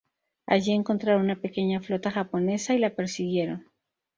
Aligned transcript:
Allí 0.47 0.71
encontraron 0.71 1.21
una 1.21 1.35
pequeña 1.39 1.79
flota 1.79 2.09
japonesa 2.09 2.73
y 2.73 2.79
la 2.79 2.95
persiguieron. 2.95 3.67